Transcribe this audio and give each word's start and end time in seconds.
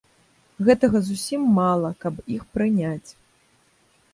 Гэтага 0.69 1.01
зусім 1.09 1.45
мала, 1.59 1.91
каб 2.05 2.13
іх 2.37 2.49
прыняць. 2.59 3.11